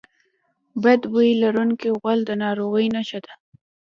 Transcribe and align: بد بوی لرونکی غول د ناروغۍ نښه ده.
بد 0.83 1.01
بوی 1.11 1.29
لرونکی 1.41 1.89
غول 1.99 2.19
د 2.25 2.31
ناروغۍ 2.43 2.87
نښه 2.95 3.19
ده. 3.25 3.33